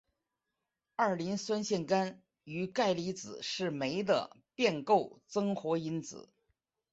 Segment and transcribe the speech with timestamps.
[0.95, 6.27] 二磷酸腺苷与钙离子是酶的变构增活因子。